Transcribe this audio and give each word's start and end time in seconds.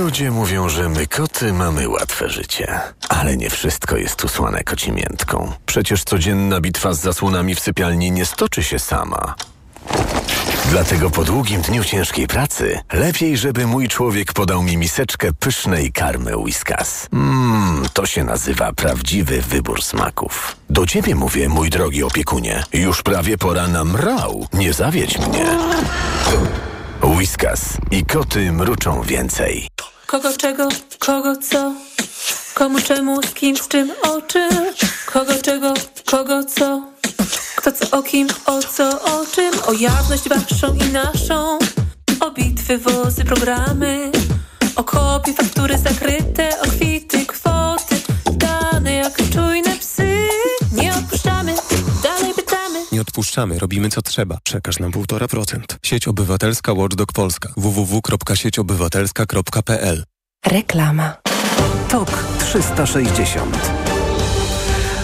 Ludzie 0.00 0.30
mówią, 0.30 0.68
że 0.68 0.88
my 0.88 1.06
koty 1.06 1.52
mamy 1.52 1.88
łatwe 1.88 2.30
życie. 2.30 2.80
Ale 3.08 3.36
nie 3.36 3.50
wszystko 3.50 3.96
jest 3.96 4.24
usłane 4.24 4.64
kocimiętką. 4.64 5.52
Przecież 5.66 6.04
codzienna 6.04 6.60
bitwa 6.60 6.92
z 6.92 7.00
zasłonami 7.00 7.54
w 7.54 7.60
sypialni 7.60 8.10
nie 8.10 8.26
stoczy 8.26 8.62
się 8.62 8.78
sama. 8.78 9.34
Dlatego 10.70 11.10
po 11.10 11.24
długim 11.24 11.62
dniu 11.62 11.84
ciężkiej 11.84 12.26
pracy 12.26 12.80
lepiej, 12.92 13.36
żeby 13.36 13.66
mój 13.66 13.88
człowiek 13.88 14.32
podał 14.32 14.62
mi 14.62 14.76
miseczkę 14.76 15.32
pysznej 15.32 15.92
karmy 15.92 16.36
Whiskas. 16.36 17.08
Mmm, 17.12 17.88
to 17.92 18.06
się 18.06 18.24
nazywa 18.24 18.72
prawdziwy 18.72 19.42
wybór 19.42 19.82
smaków. 19.82 20.56
Do 20.70 20.86
ciebie 20.86 21.14
mówię, 21.14 21.48
mój 21.48 21.70
drogi 21.70 22.02
opiekunie. 22.02 22.64
Już 22.72 23.02
prawie 23.02 23.38
pora 23.38 23.68
na 23.68 23.84
mrał. 23.84 24.46
Nie 24.52 24.72
zawiedź 24.72 25.18
mnie. 25.18 25.46
Whiskas 27.02 27.60
i 27.90 28.04
koty 28.04 28.52
mruczą 28.52 29.02
więcej. 29.02 29.68
Kogo 30.10 30.32
czego, 30.32 30.68
kogo 30.98 31.36
co? 31.36 31.72
Komu 32.54 32.80
czemu, 32.80 33.22
z 33.22 33.34
kim, 33.34 33.56
z 33.56 33.68
czym, 33.68 33.92
o 34.02 34.22
czym? 34.22 34.50
Kogo 35.06 35.32
czego, 35.42 35.74
kogo 36.04 36.44
co? 36.44 36.82
Kto 37.56 37.72
co 37.72 37.98
o 37.98 38.02
kim, 38.02 38.28
o 38.46 38.62
co, 38.62 39.02
o 39.02 39.26
czym? 39.26 39.52
O 39.66 39.72
jawność 39.72 40.28
waszą 40.28 40.74
i 40.74 40.92
naszą 40.92 41.58
O 42.20 42.30
bitwy, 42.30 42.78
wozy, 42.78 43.24
programy 43.24 44.10
O 44.76 44.84
kopie, 44.84 45.32
faktury 45.34 45.78
zakryte 45.78 46.60
O 46.60 46.66
kwity, 46.66 47.09
odpuszczamy, 53.30 53.58
robimy 53.58 53.90
co 53.90 54.02
trzeba. 54.02 54.38
Przekaż 54.44 54.78
nam 54.78 54.92
1,5%. 54.92 55.60
Sieć 55.82 56.08
Obywatelska 56.08 56.74
Watchdog 56.74 57.12
Polska. 57.12 57.52
www.sieciobywatelska.pl 57.56 60.04
Reklama. 60.46 61.16
TOK 61.88 62.24
360 62.38 63.72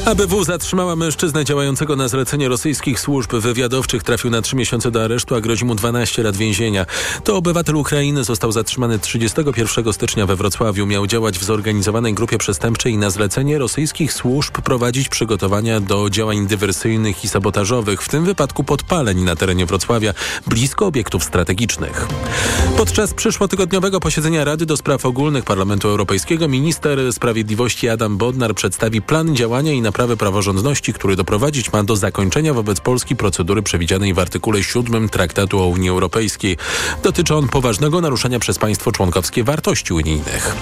ABW 0.07 0.45
zatrzymała 0.45 0.97
mężczyznę 0.97 1.45
działającego 1.45 1.97
na 1.97 2.09
zlecenie 2.09 2.49
rosyjskich 2.49 3.01
służb 3.01 3.35
wywiadowczych. 3.35 4.03
Trafił 4.03 4.31
na 4.31 4.43
trzy 4.43 4.57
miesiące 4.57 4.91
do 4.91 5.05
aresztu, 5.05 5.35
a 5.35 5.41
grozi 5.41 5.65
mu 5.65 5.75
12 5.75 6.23
lat 6.23 6.37
więzienia. 6.37 6.87
To 7.25 7.37
obywatel 7.37 7.77
Ukrainy 7.77 8.25
został 8.25 8.53
zatrzymany 8.53 8.99
31 8.99 9.93
stycznia 9.93 10.27
we 10.27 10.37
Wrocławiu. 10.37 10.87
Miał 10.87 11.07
działać 11.07 11.39
w 11.39 11.45
zorganizowanej 11.45 12.15
grupie 12.15 12.39
przestępczej 12.39 12.93
i 12.93 12.99
na 12.99 13.11
zlecenie 13.11 13.59
rosyjskich 13.59 14.13
służb 14.13 14.53
prowadzić 14.53 15.09
przygotowania 15.09 15.81
do 15.81 16.11
działań 16.11 16.47
dywersyjnych 16.47 17.25
i 17.25 17.29
sabotażowych, 17.29 18.03
w 18.03 18.09
tym 18.09 18.25
wypadku 18.25 18.65
podpaleń 18.65 19.23
na 19.23 19.37
terenie 19.37 19.67
Wrocławia, 19.67 20.15
blisko 20.47 20.87
obiektów 20.87 21.25
strategicznych. 21.25 22.07
Podczas 22.77 23.15
przyszłotygodniowego 23.15 24.01
posiedzenia 24.01 24.45
Rady 24.45 24.67
do 24.67 24.77
Spraw 24.77 25.07
Ogólnych 25.07 25.45
Parlamentu 25.45 25.89
Europejskiego 25.89 26.49
minister 26.49 27.13
sprawiedliwości 27.13 27.89
Adam 27.89 28.17
Bodnar 28.17 28.55
przedstawi 28.55 29.03
plan 29.03 29.37
działania 29.37 29.73
i 29.73 29.83
na 29.83 29.93
naprawy 29.97 30.17
praworządności, 30.17 30.93
który 30.93 31.17
doprowadzić 31.17 31.73
ma 31.73 31.83
do 31.83 31.97
zakończenia 31.97 32.55
wobec 32.55 32.81
Polski 32.81 33.17
procedury 33.17 33.63
przewidzianej 33.63 34.15
w 34.15 34.19
artykule 34.19 34.63
7 34.63 35.09
Traktatu 35.09 35.59
o 35.59 35.67
Unii 35.67 35.89
Europejskiej. 35.89 36.57
Dotyczy 37.03 37.35
on 37.35 37.49
poważnego 37.49 38.01
naruszenia 38.01 38.39
przez 38.39 38.59
państwo 38.59 38.93
członkowskie 38.93 39.45
wartości 39.45 39.93
unijnych. 39.93 40.57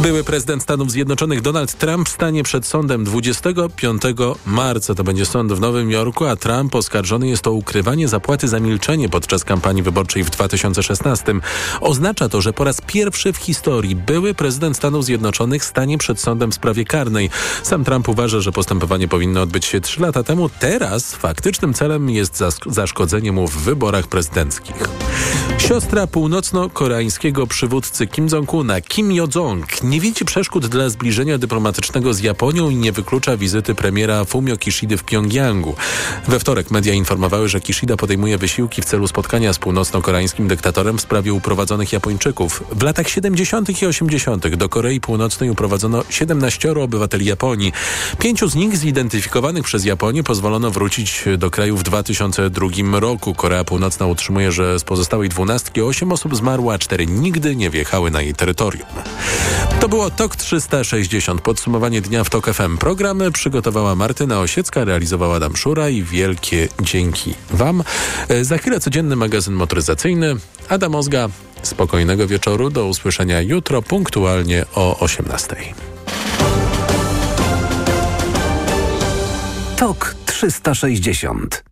Były 0.00 0.24
prezydent 0.24 0.62
Stanów 0.62 0.90
Zjednoczonych 0.90 1.40
Donald 1.40 1.74
Trump 1.74 2.08
stanie 2.08 2.42
przed 2.42 2.66
sądem 2.66 3.04
25 3.04 4.02
marca. 4.46 4.94
To 4.94 5.04
będzie 5.04 5.26
sąd 5.26 5.52
w 5.52 5.60
Nowym 5.60 5.90
Jorku, 5.90 6.26
a 6.26 6.36
Trump 6.36 6.74
oskarżony 6.74 7.28
jest 7.28 7.46
o 7.46 7.52
ukrywanie 7.52 8.08
zapłaty 8.08 8.48
za 8.48 8.60
milczenie 8.60 9.08
podczas 9.08 9.44
kampanii 9.44 9.82
wyborczej 9.82 10.24
w 10.24 10.30
2016. 10.30 11.34
Oznacza 11.80 12.28
to, 12.28 12.40
że 12.40 12.52
po 12.52 12.64
raz 12.64 12.80
pierwszy 12.80 13.32
w 13.32 13.36
historii 13.36 13.96
były 13.96 14.34
prezydent 14.34 14.76
Stanów 14.76 15.04
Zjednoczonych 15.04 15.64
stanie 15.64 15.98
przed 15.98 16.20
sądem 16.20 16.50
w 16.50 16.54
sprawie 16.54 16.84
karnej. 16.84 17.30
Sam 17.62 17.84
Trump 17.84 18.08
uważa, 18.08 18.40
że 18.40 18.52
postępowanie 18.52 18.79
Postępowanie 18.80 19.08
powinno 19.08 19.42
odbyć 19.42 19.64
się 19.64 19.80
trzy 19.80 20.00
lata 20.00 20.22
temu. 20.22 20.48
Teraz 20.48 21.14
faktycznym 21.14 21.74
celem 21.74 22.10
jest 22.10 22.44
zaszkodzenie 22.66 23.32
mu 23.32 23.48
w 23.48 23.56
wyborach 23.56 24.06
prezydenckich. 24.06 24.76
Siostra 25.58 26.06
północno-koreańskiego 26.06 27.46
przywódcy 27.46 28.06
Kim 28.06 28.28
Jong-una, 28.28 28.80
Kim 28.80 29.12
Yo-jong, 29.12 29.82
nie 29.82 30.00
widzi 30.00 30.24
przeszkód 30.24 30.66
dla 30.66 30.88
zbliżenia 30.88 31.38
dyplomatycznego 31.38 32.14
z 32.14 32.20
Japonią 32.20 32.70
i 32.70 32.76
nie 32.76 32.92
wyklucza 32.92 33.36
wizyty 33.36 33.74
premiera 33.74 34.24
Fumio 34.24 34.56
Kishidy 34.56 34.96
w 34.96 35.04
Pjongjangu. 35.04 35.74
We 36.28 36.40
wtorek 36.40 36.70
media 36.70 36.94
informowały, 36.94 37.48
że 37.48 37.60
Kishida 37.60 37.96
podejmuje 37.96 38.38
wysiłki 38.38 38.82
w 38.82 38.84
celu 38.84 39.08
spotkania 39.08 39.52
z 39.52 39.58
północno-koreańskim 39.58 40.48
dyktatorem 40.48 40.98
w 40.98 41.00
sprawie 41.00 41.32
uprowadzonych 41.32 41.92
Japończyków. 41.92 42.64
W 42.72 42.82
latach 42.82 43.08
70. 43.08 43.82
i 43.82 43.86
80. 43.86 44.56
do 44.56 44.68
Korei 44.68 45.00
Północnej 45.00 45.50
uprowadzono 45.50 46.04
17 46.10 46.72
obywateli 46.72 47.26
Japonii. 47.26 47.72
Pięciu 48.18 48.48
z 48.48 48.54
nich 48.54 48.69
zidentyfikowanych 48.76 49.64
przez 49.64 49.84
Japonię 49.84 50.22
pozwolono 50.22 50.70
wrócić 50.70 51.24
do 51.38 51.50
kraju 51.50 51.76
w 51.76 51.82
2002 51.82 52.68
roku. 53.00 53.34
Korea 53.34 53.64
Północna 53.64 54.06
utrzymuje, 54.06 54.52
że 54.52 54.78
z 54.78 54.84
pozostałej 54.84 55.28
dwunastki 55.28 55.82
8 55.82 56.12
osób 56.12 56.36
zmarło, 56.36 56.72
a 56.72 56.78
4 56.78 57.06
nigdy 57.06 57.56
nie 57.56 57.70
wjechały 57.70 58.10
na 58.10 58.22
jej 58.22 58.34
terytorium. 58.34 58.88
To 59.80 59.88
było 59.88 60.10
TOK 60.10 60.36
360. 60.36 61.40
Podsumowanie 61.40 62.00
dnia 62.00 62.24
w 62.24 62.30
TOK 62.30 62.46
FM. 62.54 62.78
Programy 62.78 63.32
przygotowała 63.32 63.94
Martyna 63.94 64.40
Osiecka, 64.40 64.84
realizowała 64.84 65.36
Adam 65.36 65.56
Szura 65.56 65.88
i 65.88 66.02
wielkie 66.02 66.68
dzięki 66.82 67.34
Wam. 67.50 67.84
E, 68.28 68.44
za 68.44 68.58
chwilę 68.58 68.80
codzienny 68.80 69.16
magazyn 69.16 69.54
motoryzacyjny. 69.54 70.36
Adam 70.68 70.94
Ozga, 70.94 71.28
spokojnego 71.62 72.26
wieczoru. 72.26 72.70
Do 72.70 72.86
usłyszenia 72.86 73.40
jutro 73.40 73.82
punktualnie 73.82 74.64
o 74.74 74.98
18. 74.98 75.56
TOK 79.80 80.14
360. 80.26 81.64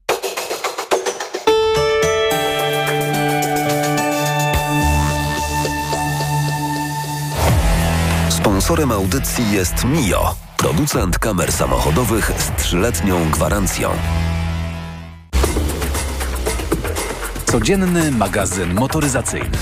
Sponsorem 8.29 8.93
audycji 8.93 9.53
jest 9.53 9.85
Mio, 9.85 10.35
producent 10.57 11.19
kamer 11.19 11.53
samochodowych 11.53 12.33
z 12.39 12.63
trzyletnią 12.63 13.31
gwarancją. 13.31 13.91
Codzienny 17.45 18.11
magazyn 18.11 18.75
motoryzacyjny. 18.75 19.59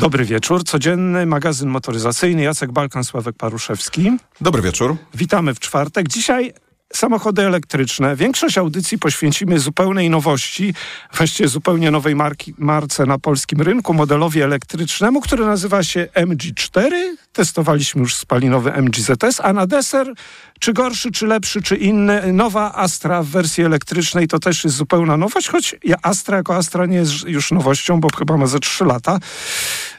Dobry 0.00 0.24
wieczór. 0.24 0.64
Codzienny 0.64 1.26
magazyn 1.26 1.68
motoryzacyjny. 1.68 2.42
Jacek 2.42 2.72
Balkan, 2.72 3.04
Sławek 3.04 3.36
Paruszewski. 3.36 4.10
Dobry 4.40 4.62
wieczór. 4.62 4.96
Witamy 5.14 5.54
w 5.54 5.60
czwartek. 5.60 6.08
Dzisiaj 6.08 6.52
samochody 6.92 7.46
elektryczne. 7.46 8.16
Większość 8.16 8.58
audycji 8.58 8.98
poświęcimy 8.98 9.58
zupełnej 9.58 10.10
nowości, 10.10 10.74
właściwie 11.14 11.48
zupełnie 11.48 11.90
nowej 11.90 12.16
marki, 12.16 12.54
marce 12.58 13.06
na 13.06 13.18
polskim 13.18 13.60
rynku, 13.62 13.94
modelowi 13.94 14.42
elektrycznemu, 14.42 15.20
który 15.20 15.44
nazywa 15.44 15.82
się 15.82 16.08
MG4. 16.14 16.90
Testowaliśmy 17.32 18.00
już 18.00 18.14
spalinowy 18.14 18.72
MGZS, 18.72 19.40
a 19.42 19.52
na 19.52 19.66
deser, 19.66 20.12
czy 20.60 20.72
gorszy, 20.72 21.10
czy 21.10 21.26
lepszy, 21.26 21.62
czy 21.62 21.76
inny, 21.76 22.32
nowa 22.32 22.74
Astra 22.74 23.22
w 23.22 23.26
wersji 23.26 23.64
elektrycznej 23.64 24.28
to 24.28 24.38
też 24.38 24.64
jest 24.64 24.76
zupełna 24.76 25.16
nowość, 25.16 25.48
choć 25.48 25.76
Astra 26.02 26.36
jako 26.36 26.56
Astra 26.56 26.86
nie 26.86 26.96
jest 26.96 27.24
już 27.24 27.52
nowością, 27.52 28.00
bo 28.00 28.08
chyba 28.18 28.36
ma 28.36 28.46
ze 28.46 28.60
3 28.60 28.84
lata. 28.84 29.18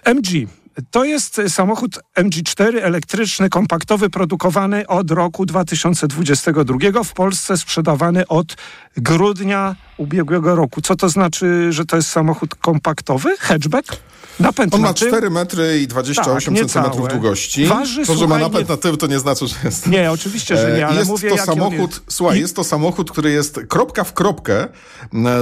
MG 0.06 0.48
To 0.92 1.04
jest 1.06 1.42
samochód 1.48 2.00
MG4 2.20 2.78
elektryczny, 2.82 3.50
kompaktowy, 3.50 4.10
produkowany 4.10 4.88
od 4.88 5.12
roku 5.12 5.46
2022. 5.46 7.04
W 7.04 7.14
Polsce 7.14 7.58
sprzedawany 7.58 8.28
od 8.28 8.56
grudnia 8.98 9.76
ubiegłego 9.98 10.56
roku. 10.56 10.82
Co 10.82 10.96
to 10.96 11.10
znaczy, 11.10 11.68
że 11.74 11.86
to 11.86 11.96
jest 11.96 12.10
samochód 12.10 12.56
kompaktowy? 12.56 13.38
Hatchback? 13.40 13.98
Napęd 14.40 14.74
On 14.76 14.82
na 14.82 14.88
ma 14.88 14.94
tył? 14.94 15.08
4 15.08 15.30
metry 15.30 15.80
i 15.82 15.88
28 15.88 16.56
Tak, 16.56 16.66
centymetrów 16.66 17.08
długości. 17.08 17.66
Waży, 17.66 18.06
to, 18.06 18.16
że 18.16 18.28
ma 18.28 18.38
napęd 18.38 18.70
nie- 18.70 18.76
na 18.76 18.82
tył, 18.82 18.98
to 18.98 19.08
nie 19.08 19.20
znaczy, 19.20 19.48
że 19.48 19.56
jest... 19.64 19.88
Nie, 19.88 20.12
oczywiście, 20.12 20.58
że 20.58 20.72
nie, 20.72 20.78
E, 20.84 20.88
ale 20.88 20.98
jest 21.00 21.10
mówię, 21.10 21.30
to 21.30 21.38
samochód, 21.38 21.92
jest. 21.92 22.02
słuchaj, 22.08 22.40
jest 22.40 22.56
to 22.56 22.64
samochód, 22.64 23.12
który 23.12 23.32
jest 23.32 23.60
kropka 23.70 24.04
w 24.04 24.14
kropkę 24.14 24.68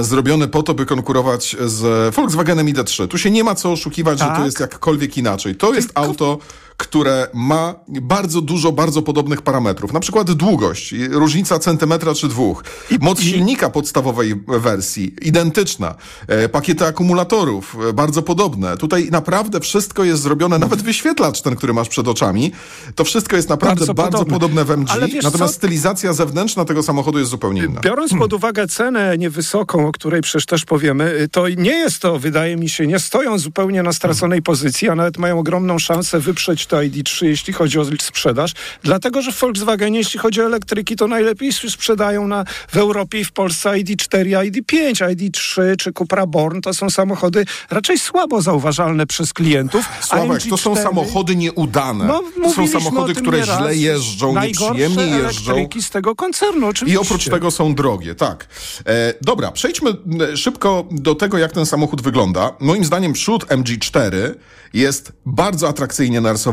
zrobiony 0.00 0.48
po 0.48 0.62
to, 0.62 0.74
by 0.74 0.86
konkurować 0.86 1.56
z 1.66 2.14
Volkswagenem 2.14 2.66
ID3. 2.66 3.08
Tu 3.08 3.18
się 3.18 3.30
nie 3.30 3.44
ma 3.44 3.54
co 3.54 3.72
oszukiwać, 3.72 4.18
że 4.18 4.24
Tak. 4.24 4.36
to 4.38 4.44
jest 4.44 4.60
jakkolwiek 4.60 5.16
inaczej. 5.20 5.54
To 5.54 5.74
jest 5.74 5.90
auto, 5.94 6.38
które 6.80 7.28
ma 7.34 7.74
bardzo 7.86 8.40
dużo, 8.40 8.72
bardzo 8.72 9.02
podobnych 9.02 9.42
parametrów. 9.42 9.92
Na 9.92 10.00
przykład 10.00 10.32
długość, 10.32 10.94
różnica 11.10 11.58
centymetra 11.58 12.14
czy 12.14 12.28
dwóch. 12.28 12.64
Moc 13.00 13.20
silnika 13.20 13.70
podstawowej 13.70 14.34
wersji, 14.48 15.14
identyczna. 15.22 15.94
E, 16.26 16.48
pakiety 16.48 16.86
akumulatorów, 16.86 17.76
e, 17.88 17.92
bardzo 17.92 18.22
podobne. 18.22 18.76
Tutaj 18.76 19.08
naprawdę 19.10 19.60
wszystko 19.60 20.04
jest 20.04 20.22
zrobione, 20.22 20.58
nawet 20.58 20.82
wyświetlacz 20.82 21.42
ten, 21.42 21.56
który 21.56 21.72
masz 21.72 21.88
przed 21.88 22.08
oczami, 22.08 22.52
to 22.94 23.04
wszystko 23.04 23.36
jest 23.36 23.48
naprawdę 23.48 23.86
Bardzo 23.86 23.94
bardzo, 23.94 24.24
podobne. 24.24 24.64
w 24.64 24.70
MG. 24.70 24.90
Natomiast 25.22 25.52
co? 25.52 25.58
stylizacja 25.58 26.12
zewnętrzna 26.12 26.64
tego 26.64 26.82
samochodu 26.82 27.18
jest 27.18 27.30
zupełnie 27.30 27.64
inna. 27.64 27.80
Biorąc 27.80 28.12
pod 28.18 28.32
uwagę 28.32 28.66
cenę 28.66 29.18
niewysoką, 29.18 29.88
o 29.88 29.92
której 29.92 30.20
przecież 30.20 30.46
też 30.46 30.64
powiemy, 30.64 31.04
y, 31.20 31.28
to 31.28 31.48
nie 31.48 31.74
jest 31.74 31.98
to, 31.98 32.18
wydaje 32.18 32.56
mi 32.56 32.68
się, 32.68 32.86
nie 32.86 32.98
stoją 32.98 33.38
zupełnie 33.38 33.82
na 33.82 33.92
straconej 33.92 34.42
pozycji, 34.42 34.88
a 34.88 34.94
nawet 34.94 35.18
mają 35.18 35.38
ogromną 35.38 35.78
szansę 35.78 36.20
wyprzeć 36.20 36.66
to 36.70 36.76
ID3, 36.76 37.26
jeśli 37.26 37.52
chodzi 37.52 37.78
o 37.78 37.84
sprzedaż. 38.00 38.52
Dlatego, 38.82 39.22
że 39.22 39.32
w 39.32 39.40
Volkswagenie, 39.40 39.98
jeśli 39.98 40.20
chodzi 40.20 40.40
o 40.40 40.44
elektryki, 40.44 40.96
to 40.96 41.08
najlepiej 41.08 41.52
sprzedają 41.52 42.28
na, 42.28 42.44
w 42.68 42.76
Europie 42.76 43.20
i 43.20 43.24
w 43.24 43.32
Polsce 43.32 43.70
ID4, 43.70 44.50
ID5, 44.50 45.14
ID3 45.14 45.76
czy 45.78 45.92
Cupra 45.92 46.26
Born. 46.26 46.60
To 46.60 46.74
są 46.74 46.90
samochody 46.90 47.44
raczej 47.70 47.98
słabo 47.98 48.42
zauważalne 48.42 49.06
przez 49.06 49.32
klientów. 49.32 49.84
Sławek, 50.00 50.42
to 50.50 50.56
są 50.56 50.74
MG4 50.74 50.82
samochody 50.82 51.36
nieudane. 51.36 52.04
No, 52.04 52.22
to 52.42 52.52
są 52.52 52.68
samochody, 52.68 53.14
które 53.14 53.44
źle 53.44 53.76
jeżdżą, 53.76 54.40
nieprzyjemnie 54.42 55.06
jeżdżą. 55.06 55.52
elektryki 55.52 55.82
z 55.82 55.90
tego 55.90 56.14
koncernu, 56.14 56.66
I 56.66 56.70
oczywiście. 56.70 57.00
oprócz 57.00 57.24
tego 57.28 57.50
są 57.50 57.74
drogie, 57.74 58.14
tak. 58.14 58.46
E, 58.86 59.14
dobra, 59.22 59.52
przejdźmy 59.52 59.90
szybko 60.36 60.88
do 60.90 61.14
tego, 61.14 61.38
jak 61.38 61.52
ten 61.52 61.66
samochód 61.66 62.02
wygląda. 62.02 62.56
Moim 62.60 62.84
zdaniem 62.84 63.12
przód 63.12 63.46
MG4 63.46 64.34
jest 64.74 65.12
bardzo 65.26 65.68
atrakcyjnie 65.68 66.20
narysowany. 66.20 66.49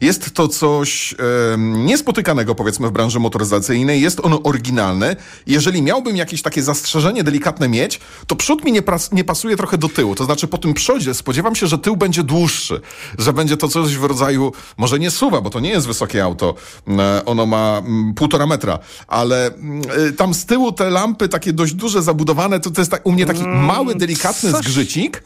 Jest 0.00 0.34
to 0.34 0.48
coś 0.48 1.12
e, 1.12 1.16
niespotykanego, 1.58 2.54
powiedzmy, 2.54 2.88
w 2.88 2.90
branży 2.90 3.20
motoryzacyjnej. 3.20 4.00
Jest 4.00 4.20
on 4.20 4.38
oryginalny. 4.44 5.16
Jeżeli 5.46 5.82
miałbym 5.82 6.16
jakieś 6.16 6.42
takie 6.42 6.62
zastrzeżenie 6.62 7.24
delikatne 7.24 7.68
mieć, 7.68 8.00
to 8.26 8.36
przód 8.36 8.64
mi 8.64 8.72
nie, 8.72 8.82
nie 9.12 9.24
pasuje 9.24 9.56
trochę 9.56 9.78
do 9.78 9.88
tyłu. 9.88 10.14
To 10.14 10.24
znaczy 10.24 10.46
po 10.46 10.58
tym 10.58 10.74
przodzie 10.74 11.14
spodziewam 11.14 11.54
się, 11.54 11.66
że 11.66 11.78
tył 11.78 11.96
będzie 11.96 12.22
dłuższy. 12.22 12.80
Że 13.18 13.32
będzie 13.32 13.56
to 13.56 13.68
coś 13.68 13.96
w 13.96 14.04
rodzaju, 14.04 14.52
może 14.76 14.98
nie 14.98 15.10
suwa, 15.10 15.40
bo 15.40 15.50
to 15.50 15.60
nie 15.60 15.70
jest 15.70 15.86
wysokie 15.86 16.24
auto. 16.24 16.54
E, 16.88 17.24
ono 17.24 17.46
ma 17.46 17.78
mm, 17.78 18.14
półtora 18.14 18.46
metra, 18.46 18.78
ale 19.06 19.46
mm, 19.46 19.82
y, 20.08 20.12
tam 20.12 20.34
z 20.34 20.46
tyłu 20.46 20.72
te 20.72 20.90
lampy 20.90 21.28
takie 21.28 21.52
dość 21.52 21.74
duże, 21.74 22.02
zabudowane, 22.02 22.60
to, 22.60 22.70
to 22.70 22.80
jest 22.80 22.90
tak, 22.90 23.06
u 23.06 23.12
mnie 23.12 23.26
taki 23.26 23.42
mały, 23.42 23.94
delikatny 23.94 24.50
zgrzycik, 24.50 25.22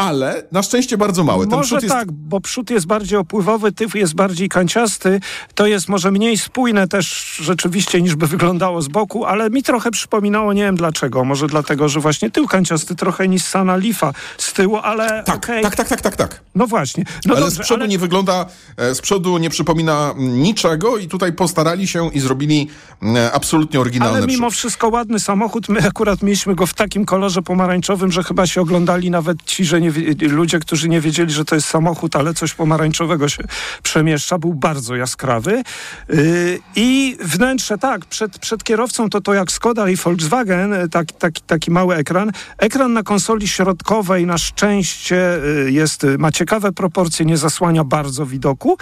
ale 0.00 0.42
na 0.52 0.62
szczęście 0.62 0.96
bardzo 0.98 1.24
mały. 1.24 1.46
Ten 1.46 1.58
Może 1.58 1.74
jest 1.76 1.88
tak, 1.88 2.12
bo 2.12 2.40
przód 2.40 2.70
jest 2.70 2.86
bardziej 2.86 3.18
opływowy, 3.18 3.72
tył 3.72 3.88
jest 3.94 4.14
bardziej 4.14 4.48
kanciasty. 4.48 5.20
To 5.54 5.66
jest 5.66 5.88
może 5.88 6.10
mniej 6.10 6.38
spójne 6.38 6.88
też 6.88 7.36
rzeczywiście 7.42 8.02
niż 8.02 8.14
by 8.16 8.26
wyglądało 8.26 8.82
z 8.82 8.88
boku, 8.88 9.24
ale 9.24 9.50
mi 9.50 9.62
trochę 9.62 9.90
przypominało, 9.90 10.52
nie 10.52 10.62
wiem 10.62 10.76
dlaczego. 10.76 11.24
Może 11.24 11.46
dlatego, 11.46 11.88
że 11.88 12.00
właśnie 12.00 12.30
tył 12.30 12.46
kanciasty 12.48 12.94
trochę 12.96 13.28
Nissana 13.28 13.76
Leafa 13.76 14.12
z 14.38 14.52
tyłu, 14.52 14.76
ale 14.76 15.22
Tak, 15.26 15.36
okej. 15.36 15.62
tak, 15.62 15.76
tak, 15.76 15.88
tak, 15.88 16.00
tak, 16.00 16.16
tak. 16.16 16.40
No 16.54 16.66
właśnie. 16.66 17.04
No 17.26 17.34
ale 17.34 17.40
dobrze, 17.40 17.56
z 17.56 17.58
przodu 17.58 17.80
ale... 17.82 17.88
nie 17.88 17.98
wygląda, 17.98 18.46
e, 18.76 18.94
z 18.94 19.00
przodu 19.00 19.38
nie 19.38 19.50
przypomina 19.50 20.14
niczego 20.18 20.98
i 20.98 21.08
tutaj 21.08 21.32
postarali 21.32 21.88
się 21.88 22.10
i 22.12 22.20
zrobili 22.20 22.68
mm, 23.02 23.30
absolutnie 23.32 23.80
oryginalny 23.80 24.18
Ale 24.18 24.26
mimo 24.26 24.48
przód. 24.50 24.58
wszystko 24.58 24.88
ładny 24.88 25.20
samochód. 25.20 25.68
My 25.68 25.86
akurat 25.88 26.22
mieliśmy 26.22 26.54
go 26.54 26.66
w 26.66 26.74
takim 26.74 27.04
kolorze 27.06 27.42
pomarańczowym, 27.42 28.12
że 28.12 28.22
chyba 28.22 28.46
się 28.46 28.60
oglądali 28.60 29.10
nawet 29.10 29.42
ci, 29.44 29.64
że 29.64 29.80
nie, 29.80 29.89
ludzie, 30.20 30.58
którzy 30.58 30.88
nie 30.88 31.00
wiedzieli, 31.00 31.32
że 31.32 31.44
to 31.44 31.54
jest 31.54 31.68
samochód, 31.68 32.16
ale 32.16 32.34
coś 32.34 32.54
pomarańczowego 32.54 33.28
się 33.28 33.42
przemieszcza. 33.82 34.38
Był 34.38 34.54
bardzo 34.54 34.96
jaskrawy. 34.96 35.62
Yy, 36.08 36.60
I 36.76 37.16
wnętrze, 37.20 37.78
tak, 37.78 38.04
przed, 38.04 38.38
przed 38.38 38.64
kierowcą 38.64 39.10
to 39.10 39.20
to 39.20 39.34
jak 39.34 39.52
Skoda 39.52 39.88
i 39.88 39.96
Volkswagen, 39.96 40.70
yy, 40.70 40.88
tak, 40.88 41.12
taki, 41.12 41.42
taki 41.42 41.70
mały 41.70 41.96
ekran. 41.96 42.32
Ekran 42.58 42.92
na 42.92 43.02
konsoli 43.02 43.48
środkowej 43.48 44.26
na 44.26 44.38
szczęście 44.38 45.38
yy, 45.64 45.72
jest, 45.72 46.06
ma 46.18 46.32
ciekawe 46.32 46.72
proporcje, 46.72 47.26
nie 47.26 47.36
zasłania 47.36 47.84
bardzo 47.84 48.26
widoku 48.26 48.76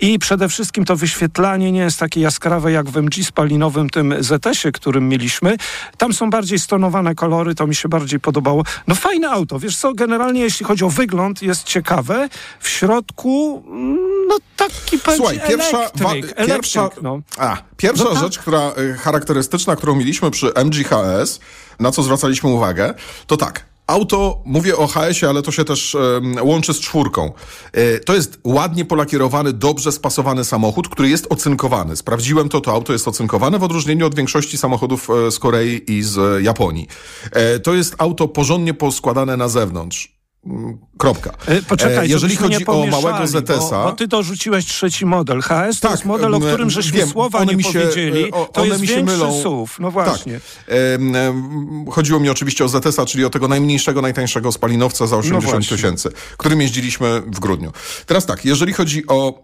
i 0.00 0.18
przede 0.18 0.48
wszystkim 0.48 0.84
to 0.84 0.96
wyświetlanie 0.96 1.72
nie 1.72 1.80
jest 1.80 1.98
takie 1.98 2.20
jaskrawe 2.20 2.72
jak 2.72 2.90
w 2.90 2.96
MG 2.96 3.24
spalinowym 3.24 3.90
tym 3.90 4.14
ZS-ie, 4.20 4.72
którym 4.72 5.08
mieliśmy. 5.08 5.56
Tam 5.96 6.12
są 6.12 6.30
bardziej 6.30 6.58
stonowane 6.58 7.14
kolory, 7.14 7.54
to 7.54 7.66
mi 7.66 7.74
się 7.74 7.88
bardziej 7.88 8.20
podobało. 8.20 8.64
No 8.88 8.94
fajne 8.94 9.30
auto, 9.30 9.58
wiesz 9.58 9.76
co, 9.76 9.94
generalnie 9.94 10.40
jeśli 10.52 10.66
chodzi 10.66 10.84
o 10.84 10.90
wygląd 10.90 11.42
jest 11.42 11.64
ciekawe. 11.64 12.28
W 12.60 12.68
środku, 12.68 13.62
mm, 13.66 13.96
no 14.28 14.36
taki 14.56 14.98
Słuchaj, 15.16 15.40
pierwsza, 15.48 15.78
elektryk, 15.78 16.02
wa- 16.02 16.10
elektryk, 16.12 16.46
pierwsza, 16.46 16.90
no. 17.02 17.20
a, 17.38 17.56
pierwsza 17.76 18.04
No 18.04 18.10
tak. 18.10 18.22
rzecz, 18.22 18.38
która 18.38 18.72
y, 18.78 18.94
charakterystyczna, 18.94 19.76
którą 19.76 19.94
mieliśmy 19.94 20.30
przy 20.30 20.52
MGHS, 20.64 21.40
na 21.80 21.90
co 21.92 22.02
zwracaliśmy 22.02 22.50
uwagę, 22.50 22.94
to 23.26 23.36
tak. 23.36 23.72
Auto, 23.86 24.42
mówię 24.44 24.76
o 24.76 24.86
HS-ie, 24.86 25.28
ale 25.30 25.42
to 25.42 25.52
się 25.52 25.64
też 25.64 25.94
em, 25.94 26.36
łączy 26.42 26.74
z 26.74 26.80
czwórką. 26.80 27.32
E, 27.72 27.98
to 27.98 28.14
jest 28.14 28.40
ładnie 28.44 28.84
polakierowany, 28.84 29.52
dobrze 29.52 29.92
spasowany 29.92 30.44
samochód, 30.44 30.88
który 30.88 31.08
jest 31.08 31.26
ocynkowany. 31.30 31.96
Sprawdziłem 31.96 32.48
to, 32.48 32.60
to 32.60 32.72
auto 32.72 32.92
jest 32.92 33.08
ocynkowane 33.08 33.58
w 33.58 33.62
odróżnieniu 33.62 34.06
od 34.06 34.14
większości 34.14 34.58
samochodów 34.58 35.08
e, 35.10 35.30
z 35.30 35.38
Korei 35.38 35.84
i 35.88 36.02
z 36.02 36.18
e, 36.18 36.42
Japonii. 36.42 36.88
E, 37.32 37.58
to 37.60 37.74
jest 37.74 37.94
auto 37.98 38.28
porządnie 38.28 38.74
poskładane 38.74 39.36
na 39.36 39.48
zewnątrz. 39.48 40.21
Mm, 40.46 40.78
Kropka. 40.98 41.30
E, 41.46 41.62
Poczekaj, 41.62 42.04
E, 42.06 42.08
jeżeli 42.08 42.36
chodzi 42.36 42.66
o 42.66 42.86
małego 42.86 43.26
ZS-a. 43.26 43.84
Bo, 43.84 43.90
bo 43.90 43.92
ty 43.92 44.06
dorzuciłeś 44.08 44.66
trzeci 44.66 45.06
model. 45.06 45.40
HS 45.42 45.80
to 45.80 45.90
jest 45.90 46.04
model, 46.04 46.34
o 46.34 46.36
em, 46.36 46.42
którym 46.42 46.70
żeśmy 46.70 46.98
wiem, 46.98 47.08
słowa 47.08 47.44
nie 47.44 47.56
mi 47.56 47.64
się, 47.64 47.80
powiedzieli. 47.80 48.24
e, 48.24 48.30
o- 48.30 48.46
to 48.52 48.64
jest 48.64 48.80
mi 48.80 48.88
się 48.88 49.04
mylą. 49.04 49.42
SUV. 49.42 49.72
No 49.78 49.90
właśnie. 49.90 50.32
Tak. 50.66 50.74
Em, 50.94 51.16
em, 51.16 51.86
chodziło 51.90 52.20
mi 52.20 52.28
oczywiście 52.30 52.64
o 52.64 52.68
ZS-a, 52.68 53.06
czyli 53.06 53.24
o 53.24 53.30
tego 53.30 53.48
najmniejszego, 53.48 54.02
najtańszego 54.02 54.52
spalinowca 54.52 55.06
za 55.06 55.16
80 55.16 55.44
No 55.44 55.50
właśnie. 55.50 55.76
tysięcy, 55.76 56.10
którym 56.36 56.60
jeździliśmy 56.60 57.20
w 57.20 57.40
grudniu. 57.40 57.72
Teraz 58.06 58.26
tak, 58.26 58.44
jeżeli 58.44 58.72
chodzi 58.72 59.06
o, 59.06 59.42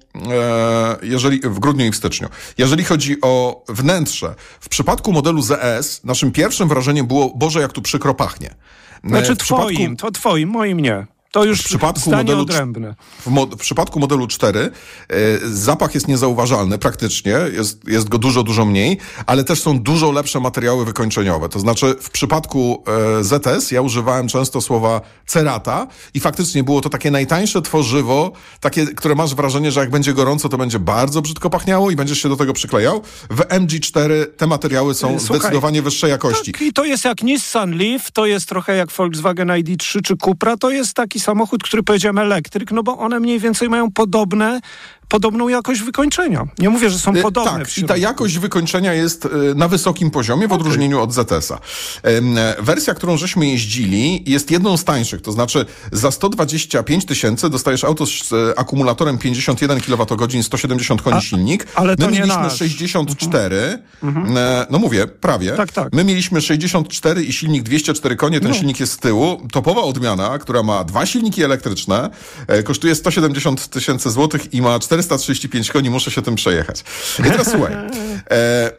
jeżeli, 1.03 1.41
w 1.41 1.59
grudniu 1.59 1.87
i 1.87 1.91
w 1.91 1.97
styczniu, 1.97 2.29
jeżeli 2.59 2.85
chodzi 2.85 3.17
o 3.23 3.65
wnętrze, 3.69 4.35
w 4.61 4.69
przypadku 4.69 5.13
modelu 5.13 5.43
ZS 5.43 6.05
naszym 6.05 6.33
pierwszym 6.33 6.69
wrażeniem 6.69 7.07
było, 7.07 7.33
Boże, 7.37 7.61
jak 7.61 7.73
tu 7.73 7.83
przykro 7.83 8.15
pachnie. 8.15 8.55
E, 9.05 9.09
Znaczy 9.09 9.37
przypadku- 9.37 9.73
twoim, 9.75 9.97
to 9.97 10.11
twoim, 10.11 10.49
moim 10.49 10.81
nie. 10.81 11.07
To 11.31 11.45
już 11.45 11.61
w 11.61 11.65
przypadku 11.65 12.11
modelu 12.11 12.43
odrębne. 12.43 12.95
W, 13.21 13.27
mo- 13.27 13.47
w 13.47 13.57
przypadku 13.57 14.01
modelu 14.01 14.27
4 14.27 14.61
e, 14.61 14.71
zapach 15.45 15.95
jest 15.95 16.09
niezauważalny 16.09 16.79
praktycznie, 16.79 17.33
jest, 17.53 17.89
jest 17.89 18.09
go 18.09 18.19
dużo, 18.19 18.43
dużo 18.43 18.65
mniej, 18.65 18.99
ale 19.27 19.45
też 19.45 19.63
są 19.63 19.79
dużo 19.79 20.13
lepsze 20.13 20.41
materiały 20.41 20.85
wykończeniowe. 20.85 21.49
To 21.49 21.61
znaczy 21.61 21.95
w 22.01 22.11
przypadku 22.11 22.85
e, 23.21 23.25
ZS 23.25 23.71
ja 23.71 23.83
używałem 23.83 24.29
często 24.29 24.61
słowa 24.61 25.01
cerata 25.27 25.87
i 26.15 26.21
faktycznie 26.21 26.65
było 26.65 26.81
to 26.81 26.89
takie 26.89 27.11
najtańsze 27.11 27.63
tworzywo, 27.63 28.33
takie, 28.61 28.87
które 28.87 29.15
masz 29.15 29.35
wrażenie, 29.35 29.73
że 29.73 29.81
jak 29.81 29.91
będzie 29.91 30.13
gorąco, 30.15 30.49
to 30.49 30.59
będzie 30.59 30.79
bardzo 30.79 31.23
brzydko 31.23 31.51
pachniało 31.51 31.91
i 31.91 31.97
będziesz 31.97 32.23
się 32.23 32.29
do 32.29 32.37
tego 32.37 32.53
przyklejał. 32.53 33.03
W 33.31 33.41
MG4 33.41 34.11
te 34.37 34.47
materiały 34.47 34.95
są 34.95 35.15
E, 35.15 35.21
słuchaj, 35.21 35.39
zdecydowanie 35.39 35.83
wyższej 35.83 36.11
jakości. 36.11 36.53
Tak, 36.53 36.63
i 36.63 36.73
to 36.73 36.85
jest 36.85 37.05
jak 37.05 37.23
Nissan 37.23 37.71
Leaf, 37.79 38.11
to 38.11 38.27
jest 38.27 38.49
trochę 38.49 38.77
jak 38.77 38.93
Volkswagen 38.93 39.49
ID3 39.49 40.03
czy 40.03 40.17
Cupra, 40.17 40.57
to 40.57 40.71
jest 40.71 40.95
taki 40.95 41.18
samochód, 41.19 41.63
który 41.63 41.83
powiedziałem 41.83 42.19
elektryk, 42.19 42.73
no 42.73 42.83
bo 42.83 42.99
one 42.99 43.21
mniej 43.21 43.39
więcej 43.39 43.69
mają 43.69 43.93
podobne 43.93 44.61
podobną 45.09 45.49
jakość 45.49 45.81
wykończenia. 45.83 46.47
Nie 46.59 46.71
mówię, 46.71 46.91
że 46.91 46.99
są 46.99 47.15
Y, 47.17 47.23
podobne. 47.23 47.59
Tak, 47.59 47.79
i 47.79 47.85
ta 47.85 47.97
jakość 47.97 48.39
wykończenia 48.39 48.93
jest 48.95 49.25
y, 49.25 49.29
na 49.55 49.69
wysokim 49.69 50.11
poziomie 50.11 50.49
w 50.49 50.53
odróżnieniu 50.53 51.01
od 51.01 51.13
ZS-a. 51.13 51.59
E, 52.03 52.63
Wersja, 52.63 52.95
którą 52.95 53.17
żeśmy 53.17 53.47
jeździli, 53.47 54.23
jest 54.31 54.51
jedną 54.51 54.77
z 54.77 54.85
tańszych, 54.85 55.23
to 55.23 55.33
znaczy 55.33 55.67
za 55.93 56.11
125 56.11 57.07
tysięcy 57.07 57.51
dostajesz 57.51 57.85
auto 57.85 58.07
z 58.07 58.33
e, 58.33 58.59
akumulatorem 58.59 59.19
51 59.19 59.81
kWh, 59.81 60.43
170 60.43 61.03
koni 61.03 61.17
A- 61.17 61.21
silnik. 61.21 61.67
ale 61.75 61.97
to 61.97 62.07
My 62.07 62.13
nie 62.13 62.19
mieliśmy 62.19 62.43
nasz. 62.43 62.59
64, 62.59 63.57
e, 64.37 64.67
no 64.71 64.79
mówię, 64.79 65.07
prawie. 65.07 65.53
Tak, 65.53 65.73
tak. 65.73 65.93
My 65.93 66.05
mieliśmy 66.05 66.41
64 66.41 67.25
i 67.25 67.33
silnik 67.33 67.63
204 67.63 68.17
konie, 68.17 68.41
ten 68.41 68.55
silnik 68.55 68.81
jest 68.81 68.93
z 68.93 68.97
tyłu. 68.99 69.49
Topowa 69.53 69.81
odmiana, 69.83 70.39
która 70.39 70.63
ma 70.63 70.85
dwa 70.85 71.07
silniki 71.07 71.43
elektryczne, 71.45 72.11
e, 72.47 72.63
kosztuje 72.63 72.95
170 72.95 73.69
tysięcy 73.69 74.11
złotych 74.11 74.55
i 74.55 74.63
ma 74.63 74.79
435 75.03 75.71
koni, 75.71 75.91
muszę 75.91 76.11
się 76.11 76.23
tym 76.23 76.35
przejechać. 76.35 76.85
I 77.19 77.23
teraz 77.23 77.51
słuchaj. 77.51 77.75
E, 78.31 78.71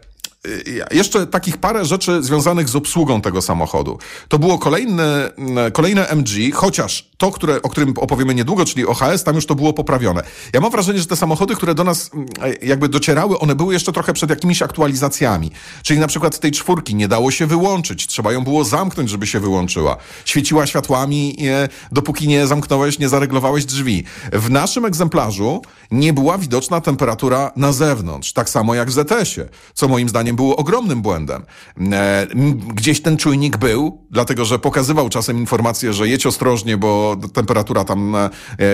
jeszcze 0.91 1.27
takich 1.27 1.58
parę 1.58 1.86
rzeczy 1.86 2.24
związanych 2.24 2.69
z 2.69 2.75
obsługą 2.75 3.22
tego 3.22 3.41
samochodu. 3.41 3.98
To 4.27 4.39
było 4.39 4.60
kolejne, 4.60 5.31
mm, 5.38 5.72
kolejne 5.72 6.08
MG, 6.08 6.51
chociaż 6.53 7.10
to, 7.17 7.31
które, 7.31 7.62
o 7.62 7.69
którym 7.69 7.93
opowiemy 7.98 8.36
niedługo, 8.36 8.65
czyli 8.65 8.86
OHS, 8.88 9.24
tam 9.24 9.36
już 9.36 9.46
to 9.46 9.55
było 9.55 9.74
poprawione. 9.74 10.24
Ja 10.53 10.62
mam 10.62 10.72
wrażenie, 10.72 11.00
że 11.00 11.05
te 11.05 11.15
samochody, 11.15 11.55
które 11.55 11.75
do 11.75 11.84
nas 11.84 12.12
mm, 12.13 12.27
jakby 12.62 12.89
docierały, 12.89 13.39
one 13.39 13.55
były 13.55 13.74
jeszcze 13.74 13.91
trochę 13.91 14.13
przed 14.13 14.29
jakimiś 14.29 14.62
aktualizacjami. 14.62 15.51
Czyli 15.84 16.00
na 16.00 16.08
przykład 16.08 16.39
tej 16.39 16.51
czwórki 16.51 16.96
nie 16.96 17.08
dało 17.08 17.31
się 17.31 17.48
wyłączyć, 17.48 18.08
trzeba 18.08 18.31
ją 18.31 18.43
było 18.43 18.63
zamknąć, 18.63 19.10
żeby 19.10 19.27
się 19.27 19.39
wyłączyła. 19.39 19.98
Świeciła 20.25 20.67
światłami, 20.67 21.38
e, 21.48 21.69
dopóki 21.91 22.27
nie 22.27 22.48
zamknąłeś, 22.48 23.00
nie 23.00 23.10
zareglowałeś 23.10 23.65
drzwi. 23.65 24.03
W 24.34 24.50
naszym 24.50 24.86
egzemplarzu 24.86 25.62
nie 25.91 26.13
była 26.13 26.38
widoczna 26.38 26.81
temperatura 26.81 27.51
na 27.55 27.72
zewnątrz, 27.72 28.34
tak 28.34 28.50
samo 28.50 28.75
jak 28.75 28.89
w 28.89 28.93
ZS-ie, 28.93 29.50
co 29.74 29.88
moim 29.88 30.10
zdaniem 30.10 30.28
było 30.33 30.55
ogromnym 30.55 31.01
błędem. 31.01 31.43
E, 31.91 32.27
Gdzieś 32.75 33.01
ten 33.01 33.17
czujnik 33.17 33.57
był, 33.57 34.07
dlatego 34.11 34.45
że 34.45 34.59
pokazywał 34.59 35.09
czasem 35.09 35.37
informację, 35.37 35.93
że 35.93 36.07
jedź 36.07 36.25
ostrożnie, 36.25 36.77
bo 36.77 37.15
temperatura 37.33 37.83
tam 37.83 38.15
e, 38.15 38.29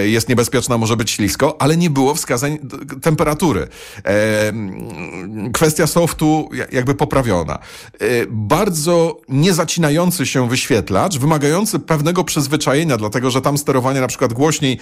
jest 0.07 0.29
niebezpieczna, 0.29 0.77
może 0.77 0.97
być 0.97 1.11
ślisko, 1.11 1.55
ale 1.61 1.77
nie 1.77 1.89
było 1.89 2.15
wskazań 2.15 2.57
temperatury. 3.01 3.67
E, 4.05 4.53
Kwestia 5.53 5.87
softu 5.87 6.49
ja- 6.53 6.65
jakby 6.71 6.95
poprawiona. 6.95 7.53
E, 7.53 7.59
Bardzo 8.29 9.21
niezacinający 9.29 10.25
się 10.25 10.49
wyświetlacz, 10.49 11.17
wymagający 11.17 11.79
pewnego 11.79 12.23
przyzwyczajenia, 12.23 12.97
dlatego 12.97 13.31
że 13.31 13.41
tam 13.41 13.57
sterowanie 13.57 14.01
na 14.01 14.07
przykład 14.07 14.33
głośniej, 14.33 14.79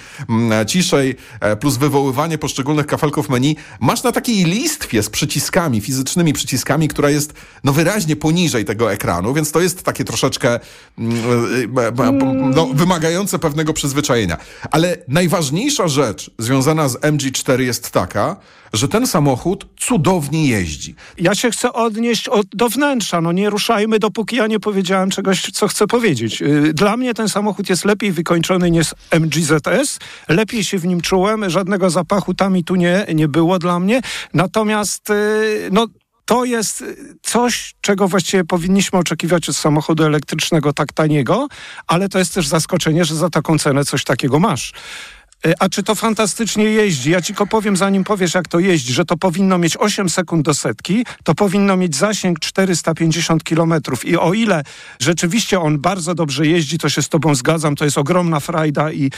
ciszej, 0.68 1.16
plus 1.60 1.78
wywoływanie 1.78 2.38
poszczególnych 2.38 2.88
kafelków 2.88 3.30
menu, 3.30 3.56
masz 3.80 4.04
na 4.04 4.12
takiej 4.12 4.44
listwie 4.46 5.04
z 5.04 5.10
przyciskami, 5.10 5.82
fizycznymi 5.82 6.34
przyciskami, 6.34 6.88
która 6.88 7.10
jest 7.10 7.34
no 7.64 7.74
wyraźnie 7.74 8.16
poniżej 8.16 8.66
tego 8.66 8.92
ekranu, 8.94 9.34
więc 9.34 9.52
to 9.52 9.62
jest 9.62 9.84
takie 9.84 10.04
troszeczkę 10.04 10.43
mm, 10.98 11.14
e, 11.78 11.88
e, 11.88 12.12
no, 12.56 12.66
wymagające 12.74 13.40
pewnego 13.40 13.74
przyzwyczajenia. 13.74 14.38
Ale 14.72 14.98
najważniejsza 15.08 15.88
rzecz 15.88 16.32
związana 16.40 16.90
z 16.90 16.98
MG4 16.98 17.60
jest 17.60 17.92
taka, 17.92 18.36
że 18.74 18.88
ten 18.88 19.08
samochód 19.08 19.66
cudownie 19.78 20.48
jeździ. 20.48 20.96
Ja 21.18 21.36
się 21.36 21.52
chcę 21.52 21.74
odnieść 21.74 22.28
od, 22.28 22.48
do 22.54 22.70
wnętrza. 22.70 23.22
No 23.22 23.32
nie 23.32 23.50
ruszajmy, 23.50 24.00
dopóki 24.00 24.36
ja 24.36 24.48
nie 24.48 24.60
powiedziałem 24.60 25.10
czegoś, 25.10 25.42
co 25.42 25.68
chcę 25.68 25.88
powiedzieć. 25.88 26.42
Yy, 26.42 26.74
Dla 26.74 26.98
mnie 26.98 27.14
ten 27.14 27.30
samochód 27.30 27.70
jest 27.70 27.86
lepiej 27.86 28.12
wykończony 28.12 28.72
niż 28.72 28.88
MGZS. 29.12 30.00
Lepiej 30.28 30.64
się 30.64 30.78
w 30.78 30.86
nim 30.86 31.02
czułem. 31.02 31.50
Żadnego 31.50 31.90
zapachu 31.90 32.34
tam 32.34 32.58
i 32.58 32.64
tu 32.64 32.76
nie, 32.76 33.06
nie 33.16 33.28
było 33.28 33.60
dla 33.60 33.80
mnie. 33.80 34.02
Natomiast 34.34 35.10
yy, 35.10 35.70
no, 35.72 35.88
to 36.26 36.46
jest 36.46 36.82
y, 36.82 36.96
coś, 37.22 37.76
czego 37.82 38.08
właściwie 38.08 38.44
powinniśmy 38.44 39.00
oczekiwać 39.00 39.50
od 39.50 39.56
samochodu 39.56 40.04
elektrycznego 40.04 40.74
tak 40.74 40.94
taniego, 40.94 41.48
ale 41.88 42.10
to 42.10 42.20
jest 42.20 42.34
też 42.34 42.48
zaskoczenie, 42.48 43.06
że 43.06 43.16
za 43.16 43.30
taką 43.30 43.58
cenę 43.58 43.86
coś 43.86 44.04
takiego 44.04 44.40
masz. 44.40 44.74
Y, 45.48 45.54
A 45.60 45.70
czy 45.70 45.84
to 45.84 45.96
fantastycznie 45.96 46.64
jeździ? 46.64 47.12
Ja 47.12 47.22
ci 47.22 47.28
tylko 47.28 47.48
powiem, 47.48 47.78
zanim 47.78 48.04
powiesz, 48.04 48.34
jak 48.34 48.48
to 48.48 48.60
jeździ, 48.60 48.94
że 48.94 49.06
to 49.06 49.18
powinno 49.18 49.58
mieć 49.58 49.78
8 49.78 50.10
sekund 50.10 50.46
do 50.46 50.54
setki, 50.54 51.06
to 51.24 51.36
powinno 51.36 51.78
mieć 51.78 51.96
zasięg 51.96 52.40
450 52.40 53.44
kilometrów. 53.44 54.06
I 54.06 54.18
o 54.18 54.34
ile 54.34 54.64
rzeczywiście 55.00 55.60
on 55.60 55.80
bardzo 55.80 56.16
dobrze 56.16 56.48
jeździ, 56.48 56.78
to 56.78 56.90
się 56.90 57.02
z 57.02 57.10
tobą 57.10 57.36
zgadzam, 57.36 57.76
to 57.76 57.86
jest 57.86 57.98
ogromna 57.98 58.40
frajda 58.40 58.92
i, 58.92 59.12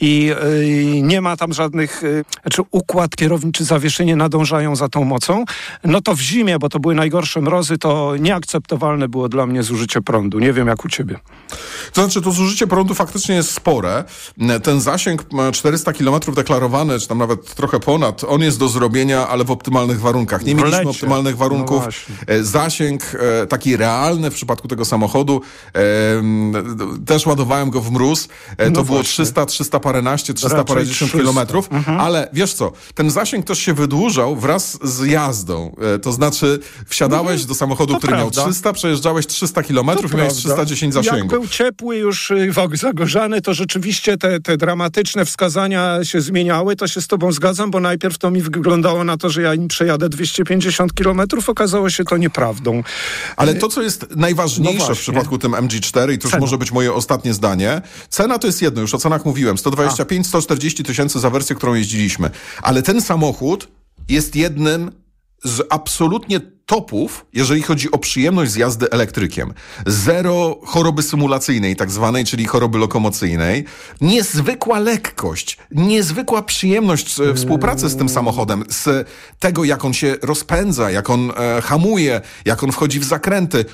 i 0.00 0.24
yy, 0.24 1.02
nie 1.02 1.20
ma 1.20 1.36
tam 1.36 1.52
żadnych, 1.52 2.02
yy, 2.02 2.24
znaczy 2.42 2.62
układ 2.70 3.16
kierowniczy, 3.16 3.64
zawieszenie 3.64 4.16
nadążają 4.16 4.76
za 4.76 4.88
tą 4.88 5.04
mocą. 5.04 5.44
No 5.84 6.00
to 6.00 6.14
w 6.14 6.20
zimie, 6.20 6.58
bo 6.58 6.68
to 6.68 6.80
były 6.80 6.94
najgorsze 6.94 7.40
mrozy, 7.40 7.78
to 7.78 8.16
nieakceptowalne 8.16 9.08
było 9.08 9.28
dla 9.28 9.46
mnie 9.46 9.62
zużycie 9.62 10.00
prądu. 10.00 10.38
Nie 10.38 10.52
wiem, 10.52 10.68
jak 10.68 10.84
u 10.84 10.88
ciebie. 10.88 11.18
To 11.92 12.02
znaczy, 12.02 12.22
to 12.22 12.30
zużycie 12.30 12.66
prądu 12.66 12.94
faktycznie 12.94 13.34
jest 13.34 13.50
spore. 13.50 14.04
Ten 14.62 14.80
zasięg 14.80 15.24
m, 15.32 15.52
400 15.78 15.92
km 15.92 16.34
deklarowany, 16.34 17.00
czy 17.00 17.08
tam 17.08 17.18
nawet 17.18 17.54
trochę 17.54 17.80
ponad, 17.80 18.24
on 18.24 18.40
jest 18.42 18.58
do 18.58 18.68
zrobienia, 18.68 19.28
ale 19.28 19.44
w 19.44 19.50
optymalnych 19.50 20.00
warunkach. 20.00 20.44
Nie 20.44 20.54
mieliśmy 20.54 20.88
optymalnych 20.90 21.34
No 21.34 21.38
warunków. 21.38 21.84
E, 22.26 22.42
Zasięg 22.44 23.02
e, 23.42 23.46
taki 23.46 23.76
realny 23.76 24.30
w 24.30 24.34
przypadku 24.34 24.68
tego 24.68 24.84
samochodu, 24.84 25.40
też 27.06 27.26
ładowałem 27.26 27.70
go 27.70 27.80
w 27.80 27.90
mróz. 27.92 28.28
E, 28.56 28.64
To 28.64 28.70
No 28.70 28.84
było 28.84 28.96
właśnie. 28.98 29.12
300, 29.24 29.46
300 29.46 29.80
paręnaście, 29.80 30.34
300 30.34 30.56
Raczej 30.56 30.74
parędziesiąt 30.74 31.10
300. 31.10 31.18
kilometrów. 31.18 31.68
Ale 31.98 32.28
wiesz 32.32 32.54
co, 32.54 32.72
ten 32.94 33.10
zasięg 33.10 33.46
też 33.46 33.58
się 33.58 33.74
wydłużał 33.74 34.36
wraz 34.36 34.78
z 34.82 35.06
jazdą. 35.06 35.76
To 36.02 36.12
znaczy, 36.12 36.58
wsiadałeś 36.86 37.44
do 37.44 37.54
samochodu, 37.54 37.92
to 37.92 37.98
który 37.98 38.12
miał 38.16 38.30
prawda. 38.30 38.50
300, 38.52 38.72
przejeżdżałeś 38.72 39.26
300 39.26 39.62
kilometrów 39.62 40.12
i 40.12 40.16
miałeś 40.16 40.32
prawda. 40.32 40.54
310 40.64 40.94
Jak 40.94 41.04
zasięgu. 41.04 41.28
był 41.28 41.46
ciepły 41.48 41.96
już 41.96 42.30
y, 42.30 42.52
zagorzany, 42.74 43.40
to 43.42 43.54
rzeczywiście 43.54 44.16
te, 44.16 44.40
te 44.40 44.56
dramatyczne 44.56 45.24
wskazania 45.24 45.61
się 46.02 46.20
zmieniały, 46.20 46.76
to 46.76 46.88
się 46.88 47.00
z 47.00 47.06
tobą 47.06 47.32
zgadzam, 47.32 47.70
bo 47.70 47.80
najpierw 47.80 48.18
to 48.18 48.30
mi 48.30 48.42
wyglądało 48.42 49.04
na 49.04 49.16
to, 49.16 49.30
że 49.30 49.42
ja 49.42 49.54
nim 49.54 49.68
przejadę 49.68 50.08
250 50.08 50.94
kilometrów, 50.94 51.48
okazało 51.48 51.90
się 51.90 52.04
to 52.04 52.16
nieprawdą. 52.16 52.82
Ale 53.36 53.54
to, 53.54 53.68
co 53.68 53.82
jest 53.82 54.06
najważniejsze 54.16 54.88
No 54.88 54.94
w 54.94 54.98
przypadku 54.98 55.38
tym 55.38 55.52
MG4, 55.52 56.12
i 56.12 56.18
to 56.18 56.24
już 56.24 56.30
Cena. 56.30 56.40
może 56.40 56.58
być 56.58 56.72
moje 56.72 56.92
ostatnie 56.92 57.34
zdanie, 57.34 57.82
cena 58.08 58.38
to 58.38 58.46
jest 58.46 58.62
jedno, 58.62 58.80
już 58.80 58.94
o 58.94 58.98
cenach 58.98 59.24
mówiłem, 59.24 59.56
125-140 59.56 60.84
tysięcy 60.84 61.20
za 61.20 61.30
wersję, 61.30 61.56
którą 61.56 61.74
jeździliśmy. 61.74 62.30
Ale 62.62 62.82
ten 62.82 63.02
samochód 63.02 63.68
jest 64.08 64.36
jednym 64.36 65.01
z 65.44 65.66
absolutnie 65.70 66.40
topów, 66.66 67.26
jeżeli 67.32 67.62
chodzi 67.62 67.90
o 67.90 67.98
przyjemność 67.98 68.52
z 68.52 68.56
jazdy 68.56 68.90
elektrykiem. 68.90 69.54
Zero 69.86 70.60
choroby 70.64 71.02
symulacyjnej, 71.02 71.76
tak 71.76 71.90
zwanej, 71.90 72.24
czyli 72.24 72.46
choroby 72.46 72.78
lokomocyjnej. 72.78 73.64
Niezwykła 74.00 74.78
lekkość, 74.78 75.58
niezwykła 75.70 76.42
przyjemność 76.42 77.20
e, 77.20 77.34
współpracy 77.34 77.88
z 77.88 77.96
tym 77.96 78.08
samochodem, 78.08 78.64
z 78.68 79.08
tego, 79.38 79.64
jak 79.64 79.84
on 79.84 79.92
się 79.92 80.16
rozpędza, 80.22 80.90
jak 80.90 81.10
on 81.10 81.32
e, 81.36 81.62
hamuje, 81.62 82.20
jak 82.44 82.62
on 82.62 82.72
wchodzi 82.72 83.00
w 83.00 83.04
zakręty. 83.04 83.64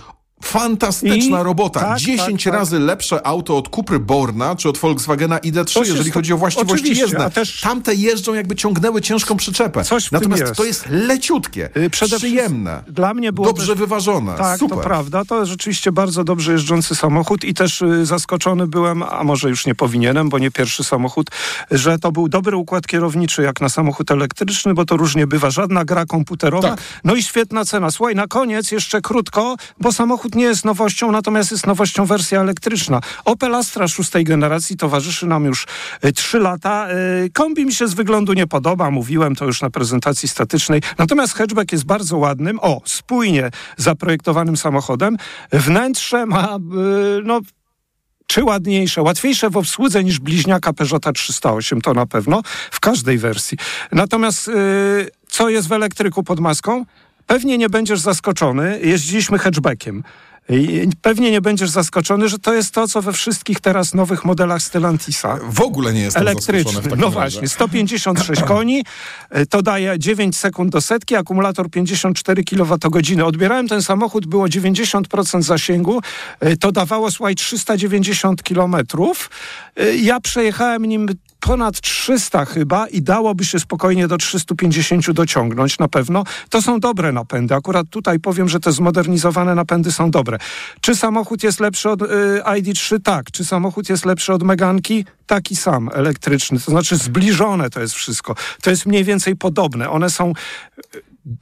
Fantastyczna 0.43 1.41
I- 1.41 1.43
robota. 1.45 1.81
tak, 1.81 1.99
10 1.99 2.45
tak, 2.45 2.53
tak. 2.53 2.61
razy 2.61 2.79
lepsze 2.79 3.27
auto 3.27 3.57
od 3.59 3.69
Cupry 3.69 3.99
Borna 3.99 4.57
czy 4.57 4.69
od 4.69 4.79
Volkswagena 4.79 5.39
ID3, 5.39 5.75
To 5.75 5.85
się 5.85 5.91
jeżeli 5.91 6.11
chodzi 6.11 6.33
o 6.33 6.37
właściwości 6.39 6.97
jezdne. 6.99 7.31
też- 7.31 7.61
Tamte 7.61 7.95
jeżdżą 7.95 8.35
jakby 8.35 8.57
ciągnęły 8.57 9.01
ciężką 9.01 9.37
przyczepę. 9.37 9.85
Coś 9.85 10.11
Natomiast 10.13 10.41
jest. 10.43 10.55
to 10.55 10.65
jest 10.65 10.85
leciutkie, 10.91 11.69
Y, 11.77 11.91
przede 11.91 12.17
przyjemne, 12.17 12.83
dla 12.89 13.15
mnie 13.15 13.33
było 13.33 13.47
dobrze 13.47 13.67
też- 13.73 13.79
wyważone. 13.79 14.35
Tak, 14.35 14.59
Super. 14.59 14.79
to 14.79 14.85
prawda. 14.85 15.25
To 15.25 15.47
rzeczywiście 15.47 15.93
bardzo 15.93 16.25
dobrze 16.25 16.53
jeżdżący 16.53 16.95
samochód 16.95 17.45
i 17.45 17.55
też 17.55 17.83
y, 17.83 18.07
zaskoczony 18.07 18.67
byłem, 18.67 19.03
a 19.03 19.25
może 19.25 19.49
już 19.49 19.67
nie 19.67 19.75
powinienem, 19.75 20.29
bo 20.29 20.39
nie 20.39 20.51
pierwszy 20.51 20.85
samochód, 20.85 21.31
że 21.71 21.99
to 21.99 22.13
był 22.13 22.29
dobry 22.29 22.57
układ 22.57 22.87
kierowniczy 22.87 23.43
jak 23.43 23.61
na 23.61 23.69
samochód 23.69 24.11
elektryczny, 24.11 24.75
bo 24.75 24.85
to 24.85 24.97
różnie 24.97 25.27
bywa. 25.27 25.51
Żadna 25.51 25.85
gra 25.85 26.07
komputerowa. 26.07 26.69
Tak. 26.71 26.81
No 27.05 27.15
i 27.15 27.23
świetna 27.23 27.65
cena. 27.65 27.91
Słuchaj, 27.91 28.15
na 28.15 28.27
koniec 28.27 28.71
jeszcze 28.71 29.01
krótko, 29.01 29.57
bo 29.81 29.93
samochód 29.93 30.28
nie 30.35 30.45
jest 30.45 30.65
nowością, 30.65 31.13
natomiast 31.13 31.51
jest 31.51 31.67
nowością 31.67 32.07
wersja 32.07 32.41
elektryczna. 32.41 33.01
Opel 33.25 33.55
Astra 33.55 33.89
szóstej 33.89 34.25
generacji 34.25 34.77
towarzyszy 34.77 35.27
nam 35.27 35.45
już 35.45 35.67
y, 36.05 36.13
trzy 36.13 36.39
lata. 36.39 36.89
Y, 37.25 37.31
Kombi 37.31 37.67
mi 37.67 37.73
się 37.73 37.89
z 37.89 37.95
wyglądu 37.95 38.33
nie 38.33 38.47
podoba, 38.47 38.91
mówiłem 38.91 39.37
to 39.37 39.45
już 39.45 39.63
na 39.63 39.71
prezentacji 39.71 40.29
statycznej. 40.29 40.83
Natomiast 40.99 41.35
hatchback 41.35 41.73
jest 41.73 41.85
bardzo 41.85 42.17
ładnym, 42.17 42.59
o, 42.63 42.81
spójnie 42.85 43.51
zaprojektowanym 43.77 44.57
samochodem. 44.57 45.17
Wnętrze 45.53 46.27
ma, 46.27 46.57
y, 46.57 47.23
no, 47.25 47.41
czy 48.27 48.45
ładniejsze, 48.45 49.03
łatwiejsze 49.03 49.51
w 49.51 49.57
obsłudze 49.57 50.05
niż 50.05 50.19
bliźniaka 50.19 50.73
Peugeota 50.73 51.13
308, 51.13 51.81
to 51.81 51.95
na 51.95 52.07
pewno, 52.07 52.43
w 52.71 52.81
każdej 52.81 53.19
wersji. 53.19 53.59
Natomiast 53.93 54.51
co 55.29 55.49
jest 55.49 55.69
w 55.69 55.73
elektryku 55.73 56.23
pod 56.23 56.41
maską? 56.41 56.85
Pewnie 57.29 57.59
nie 57.59 57.69
będziesz 57.69 58.01
zaskoczony, 58.01 58.81
jeździliśmy 58.83 59.39
hatchbackiem. 59.39 60.03
I 60.51 60.89
pewnie 61.03 61.31
nie 61.31 61.41
będziesz 61.41 61.71
zaskoczony, 61.71 62.29
że 62.29 62.39
to 62.39 62.55
jest 62.55 62.71
to, 62.75 62.89
co 62.89 63.03
we 63.03 63.13
wszystkich 63.13 63.61
teraz 63.61 63.95
nowych 63.95 64.25
modelach 64.25 64.63
Stellantisa. 64.63 65.39
W 65.51 65.61
ogóle 65.61 65.93
nie 65.93 66.01
jestem 66.01 66.25
w 66.25 66.27
Elektryczny. 66.29 66.83
takim 66.83 66.91
No 67.01 67.07
razie. 67.07 67.11
właśnie, 67.15 67.49
156 67.49 68.43
koni, 68.53 68.83
y, 69.37 69.47
to 69.47 69.63
daje 69.63 69.99
9 69.99 70.37
sekund 70.37 70.73
do 70.73 70.81
setki, 70.81 71.17
akumulator 71.17 71.71
54 71.71 72.45
kWh. 72.45 73.25
Odbierałem 73.25 73.69
ten 73.69 73.83
samochód, 73.83 74.27
było 74.27 74.47
90% 74.47 75.43
zasięgu, 75.43 76.01
y, 76.47 76.57
to 76.57 76.73
dawało, 76.73 77.11
słuchaj, 77.11 77.35
390 77.35 78.43
kilometrów. 78.43 79.31
Y, 79.81 79.97
Ja 79.97 80.21
przejechałem 80.21 80.85
nim 80.87 81.09
ponad 81.41 81.81
300 81.81 82.45
chyba 82.45 82.87
i 82.87 83.03
dałoby 83.03 83.45
się 83.45 83.61
spokojnie 83.61 84.09
do 84.09 84.17
350 84.19 85.11
dociągnąć 85.11 85.79
na 85.79 85.89
pewno. 85.89 86.25
To 86.51 86.63
są 86.63 86.81
dobre 86.81 87.13
napędy. 87.13 87.55
Akurat 87.55 87.87
tutaj 87.91 88.21
powiem, 88.21 88.49
że 88.49 88.61
te 88.61 88.73
zmodernizowane 88.73 89.55
napędy 89.55 89.93
są 89.93 90.11
dobre. 90.11 90.39
Czy 90.81 90.97
samochód 90.97 91.43
jest 91.43 91.61
lepszy 91.61 91.91
od 91.91 92.03
y, 92.03 92.07
ID3? 92.45 93.03
Tak. 93.03 93.31
Czy 93.31 93.45
samochód 93.45 93.89
jest 93.89 94.05
lepszy 94.05 94.33
od 94.33 94.43
Meganki? 94.43 95.05
Taki 95.27 95.57
sam, 95.57 95.91
elektryczny. 95.95 96.61
To 96.61 96.71
znaczy 96.71 96.97
zbliżone 96.97 97.71
to 97.71 97.81
jest 97.81 97.95
wszystko. 97.95 98.35
To 98.63 98.71
jest 98.71 98.87
mniej 98.87 99.05
więcej 99.05 99.37
podobne. 99.37 99.91
One 99.91 100.11
są 100.11 100.33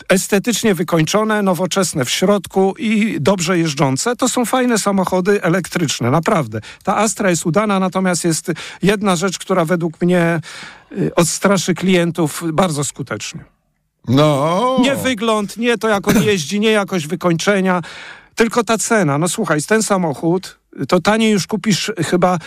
estetycznie 0.08 0.74
wykończone, 0.74 1.42
nowoczesne 1.42 2.04
w 2.04 2.10
środku 2.10 2.74
i 2.78 3.20
dobrze 3.20 3.58
jeżdżące. 3.58 4.16
To 4.16 4.28
są 4.28 4.44
fajne 4.44 4.78
samochody 4.78 5.42
elektryczne, 5.42 6.10
naprawdę. 6.10 6.60
Ta 6.84 6.96
Astra 6.96 7.30
jest 7.30 7.46
udana, 7.46 7.80
natomiast 7.80 8.24
jest 8.24 8.52
jedna 8.82 9.16
rzecz, 9.16 9.38
która 9.38 9.64
według 9.64 10.02
mnie 10.02 10.40
y, 10.92 11.14
odstraszy 11.14 11.74
klientów 11.74 12.42
bardzo 12.52 12.84
skutecznie. 12.84 13.44
No. 14.08 14.76
Nie 14.80 14.96
wygląd, 14.96 15.56
nie 15.56 15.78
to 15.78 15.88
jak 15.88 16.08
on 16.08 16.22
jeździ, 16.32 16.60
nie 16.60 16.70
jakość 16.70 17.06
wykończenia, 17.06 17.82
tylko 18.34 18.64
ta 18.64 18.78
cena. 18.78 19.18
No 19.18 19.28
słuchaj, 19.28 19.62
ten 19.62 19.82
samochód 19.82 20.58
to 20.88 21.00
taniej 21.00 21.32
już 21.32 21.46
kupisz 21.46 21.92
chyba 22.06 22.38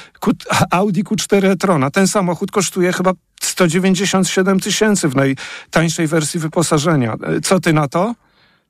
Audi 0.72 1.04
Q4 1.04 1.46
e-trona. 1.46 1.92
Ten 1.92 2.08
samochód 2.08 2.52
kosztuje 2.52 2.94
chyba 2.94 3.14
197 3.42 4.60
tysięcy 4.60 5.10
w 5.10 5.16
najtańszej 5.16 6.08
wersji 6.08 6.40
wyposażenia. 6.40 7.14
E, 7.14 7.42
Co 7.42 7.60
ty 7.60 7.74
na 7.74 7.88
to? 7.88 8.16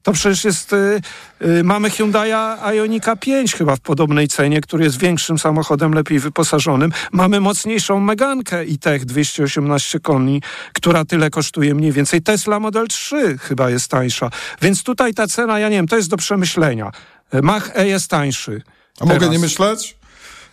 To 0.03 0.13
przecież 0.13 0.43
jest, 0.43 0.73
y, 0.73 1.01
y, 1.41 1.63
mamy 1.63 1.89
Hyundai'a 1.89 2.73
Ionika 2.73 3.15
5 3.15 3.55
chyba 3.55 3.75
w 3.75 3.79
podobnej 3.79 4.27
cenie, 4.27 4.61
który 4.61 4.83
jest 4.83 4.99
większym 4.99 5.39
samochodem, 5.39 5.93
lepiej 5.93 6.19
wyposażonym. 6.19 6.91
Mamy 7.11 7.39
mocniejszą 7.39 7.99
Megankę 7.99 8.65
i 8.65 8.77
Tech 8.77 9.05
218 9.05 9.99
koni, 9.99 10.41
która 10.73 11.05
tyle 11.05 11.29
kosztuje 11.29 11.75
mniej 11.75 11.91
więcej. 11.91 12.21
Tesla 12.21 12.59
Model 12.59 12.87
3 12.87 13.37
chyba 13.37 13.69
jest 13.69 13.91
tańsza. 13.91 14.29
Więc 14.61 14.83
tutaj 14.83 15.13
ta 15.13 15.27
cena, 15.27 15.59
ja 15.59 15.69
nie 15.69 15.75
wiem, 15.75 15.87
to 15.87 15.95
jest 15.95 16.09
do 16.09 16.17
przemyślenia. 16.17 16.91
Y, 17.33 17.41
Mach 17.41 17.71
E 17.75 17.87
jest 17.87 18.09
tańszy. 18.09 18.61
A 18.99 19.05
mogę 19.05 19.29
nie 19.29 19.39
myśleć? 19.39 19.99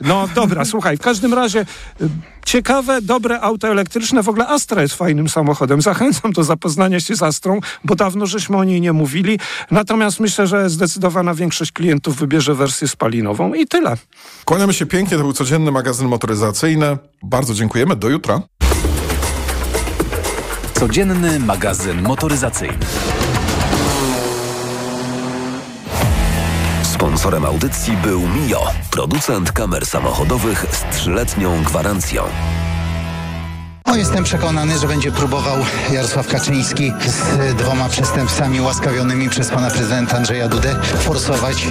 No 0.00 0.28
dobra, 0.34 0.64
słuchaj, 0.74 0.96
w 0.96 1.00
każdym 1.00 1.34
razie 1.34 1.60
y, 2.00 2.08
ciekawe, 2.46 3.02
dobre 3.02 3.40
auto 3.40 3.68
elektryczne. 3.68 4.22
W 4.22 4.28
ogóle 4.28 4.48
Astra 4.48 4.82
jest 4.82 4.94
fajnym 4.94 5.28
samochodem. 5.28 5.82
Zachęcam 5.82 6.32
do 6.32 6.44
zapoznania 6.44 7.00
się 7.00 7.16
z 7.16 7.22
Astrą, 7.22 7.60
bo 7.84 7.94
dawno 7.94 8.26
żeśmy 8.26 8.56
o 8.56 8.64
niej 8.64 8.80
nie 8.80 8.92
mówili. 8.92 9.38
Natomiast 9.70 10.20
myślę, 10.20 10.46
że 10.46 10.70
zdecydowana 10.70 11.34
większość 11.34 11.72
klientów 11.72 12.16
wybierze 12.16 12.54
wersję 12.54 12.88
spalinową 12.88 13.54
i 13.54 13.66
tyle. 13.66 13.96
Kłaniamy 14.44 14.74
się 14.74 14.86
pięknie, 14.86 15.16
to 15.16 15.22
był 15.22 15.32
codzienny 15.32 15.72
magazyn 15.72 16.08
motoryzacyjny. 16.08 16.98
Bardzo 17.22 17.54
dziękujemy, 17.54 17.96
do 17.96 18.08
jutra. 18.08 18.40
Codzienny 20.74 21.40
magazyn 21.40 22.02
motoryzacyjny. 22.02 22.78
Sponsorem 26.96 27.44
audycji 27.44 27.96
był 27.96 28.20
Mio, 28.20 28.66
producent 28.90 29.52
kamer 29.52 29.86
samochodowych 29.86 30.66
z 30.70 30.96
trzyletnią 30.96 31.62
gwarancją. 31.62 32.22
No, 33.96 34.00
jestem 34.00 34.24
przekonany, 34.24 34.78
że 34.78 34.88
będzie 34.88 35.12
próbował 35.12 35.56
Jarosław 35.92 36.28
Kaczyński 36.28 36.92
z 37.06 37.54
dwoma 37.54 37.88
przestępcami 37.88 38.60
łaskawionymi 38.60 39.30
przez 39.30 39.50
pana 39.50 39.70
prezydenta 39.70 40.16
Andrzeja 40.16 40.48
Dudę 40.48 40.76
forsować 40.98 41.66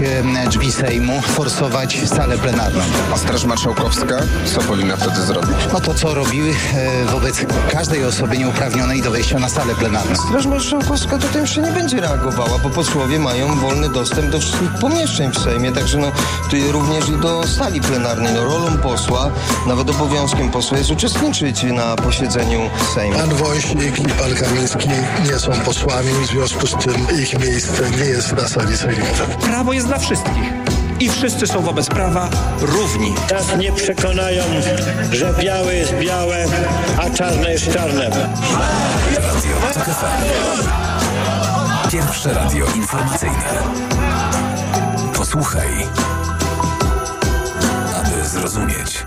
e, 0.46 0.50
drzwi 0.50 0.72
Sejmu, 0.72 1.22
forsować 1.22 2.10
salę 2.10 2.38
plenarną. 2.38 2.84
A 3.14 3.18
Straż 3.18 3.46
Marszałkowska 3.46 4.20
co 4.56 4.62
powinna 4.62 4.98
wtedy 4.98 5.22
zrobić? 5.22 5.58
No 5.74 5.80
to 5.80 5.94
co 5.94 6.14
robiły 6.14 6.50
e, 6.50 7.06
wobec 7.06 7.46
każdej 7.72 8.06
osoby 8.06 8.38
nieuprawnionej 8.38 9.02
do 9.02 9.12
wejścia 9.12 9.40
na 9.40 9.50
salę 9.50 9.76
plenarną. 9.76 10.16
Straż 10.16 10.46
Marszałkowska 10.46 11.18
tutaj 11.18 11.42
jeszcze 11.42 11.62
nie 11.62 11.72
będzie 11.72 12.02
reagowała, 12.02 12.58
bo 12.64 12.70
posłowie 12.70 13.20
mają 13.20 13.56
wolny 13.56 13.90
dostęp 13.90 14.30
do 14.30 14.40
wszystkich 14.40 14.72
pomieszczeń 14.82 15.32
w 15.32 15.40
Sejmie, 15.40 15.72
także 15.72 15.98
no 15.98 16.12
tu 16.50 16.72
również 16.72 17.10
i 17.10 17.18
do 17.18 17.48
sali 17.48 17.82
plenarnej. 17.82 18.34
No, 18.34 18.44
rolą 18.44 18.78
posła, 18.78 19.32
nawet 19.68 19.90
obowiązkiem 19.90 20.52
posła 20.52 20.78
jest 20.78 20.92
uczestniczyć 20.92 21.64
na 21.64 21.96
posiedzeniu 21.96 22.15
Sejmu. 22.16 22.70
Pan 23.18 23.30
Woźnik 23.30 24.00
i 24.00 24.04
pan 24.04 24.36
Kamiński 24.36 24.90
nie 25.32 25.40
są 25.40 25.52
posłami, 25.52 26.12
w 26.14 26.26
związku 26.26 26.68
z 26.68 26.72
tym 26.72 27.08
ich 27.20 27.40
miejsce 27.40 27.92
nie 27.92 28.06
jest 28.06 28.34
na 28.34 28.48
sali 28.48 28.78
sejmowej. 28.78 29.38
Prawo 29.42 29.74
jest 29.74 29.88
dla 29.88 30.00
wszystkich. 30.00 30.44
I 31.00 31.10
wszyscy 31.10 31.48
są 31.48 31.62
wobec 31.62 31.88
prawa 31.88 32.30
równi. 32.62 33.14
Nas 33.32 33.58
nie 33.58 33.72
przekonają, 33.72 34.44
że 35.12 35.34
białe 35.40 35.76
jest 35.76 35.94
białe, 35.94 36.46
a 36.98 37.10
czarne 37.10 37.52
jest 37.52 37.74
czarne. 37.74 38.12
Pierwsze 41.92 42.34
radio 42.34 42.66
informacyjne. 42.76 43.64
Posłuchaj, 45.14 45.70
aby 47.96 48.28
zrozumieć. 48.28 49.06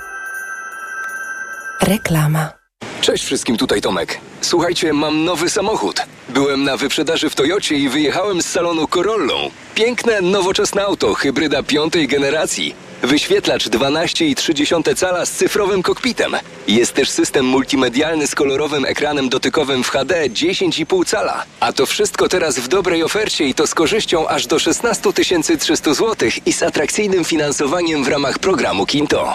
Reklama. 1.81 2.58
Cześć 3.01 3.25
wszystkim, 3.25 3.57
tutaj 3.57 3.81
Tomek. 3.81 4.21
Słuchajcie, 4.41 4.93
mam 4.93 5.25
nowy 5.25 5.51
samochód. 5.51 6.01
Byłem 6.29 6.65
na 6.65 6.77
wyprzedaży 6.77 7.31
w 7.31 7.35
Toyocie 7.35 7.75
i 7.75 7.89
wyjechałem 7.89 8.43
z 8.43 8.47
salonu 8.47 8.89
Corollą. 8.89 9.51
Piękne, 9.75 10.21
nowoczesne 10.21 10.85
auto, 10.85 11.15
hybryda 11.15 11.63
piątej 11.63 12.09
generacji. 12.09 12.75
Wyświetlacz 13.03 13.69
12,3 13.69 14.97
cala 14.97 15.27
z 15.27 15.31
cyfrowym 15.31 15.83
kokpitem. 15.83 16.37
Jest 16.69 16.93
też 16.93 17.11
system 17.11 17.47
multimedialny 17.47 18.27
z 18.27 18.35
kolorowym 18.35 18.85
ekranem 18.85 19.29
dotykowym 19.29 19.85
w 19.85 19.91
HD 19.91 20.29
10,5 20.29 21.07
cala. 21.07 21.45
A 21.61 21.73
to 21.73 21.87
wszystko 21.87 22.29
teraz 22.29 22.59
w 22.59 22.69
dobrej 22.69 23.03
ofercie 23.03 23.45
i 23.45 23.55
to 23.55 23.67
z 23.67 23.75
korzyścią 23.75 24.29
aż 24.29 24.47
do 24.47 24.59
16 24.59 25.13
300 25.59 25.95
zł 25.95 26.29
i 26.47 26.53
z 26.53 26.63
atrakcyjnym 26.63 27.25
finansowaniem 27.25 28.05
w 28.05 28.09
ramach 28.09 28.39
programu 28.39 28.87
Kinto. 28.87 29.35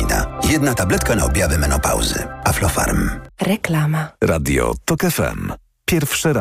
Jedna 0.49 0.73
tabletka 0.73 1.15
na 1.15 1.25
objawy 1.25 1.57
menopauzy. 1.57 2.27
Aflofarm. 2.43 3.09
Reklama. 3.41 4.07
Radio 4.23 4.73
TOK 4.85 5.01
FM. 5.01 5.51
Pierwsze 5.85 6.29